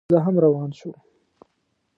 زه 0.13 0.17
هم 0.25 0.35
روان 0.43 0.71
شوم. 0.79 0.95